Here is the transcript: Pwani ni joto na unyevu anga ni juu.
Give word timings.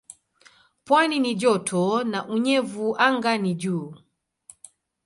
Pwani 0.85 1.19
ni 1.19 1.35
joto 1.35 1.81
na 2.11 2.19
unyevu 2.33 2.87
anga 3.05 3.33
ni 3.41 3.51
juu. 3.61 3.89